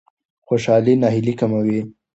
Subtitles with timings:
[0.47, 1.79] خوشالي ناهیلي کموي.